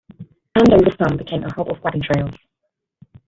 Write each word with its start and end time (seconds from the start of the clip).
Andover 0.55 0.89
some 0.97 1.15
became 1.15 1.43
a 1.43 1.53
hub 1.53 1.69
of 1.69 1.79
wagon 1.83 2.01
trails. 2.01 2.33